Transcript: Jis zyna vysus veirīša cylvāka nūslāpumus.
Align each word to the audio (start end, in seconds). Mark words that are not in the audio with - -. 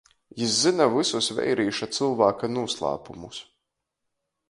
Jis 0.43 0.55
zyna 0.61 0.87
vysus 0.93 1.27
veirīša 1.41 1.91
cylvāka 1.99 2.53
nūslāpumus. 2.57 3.47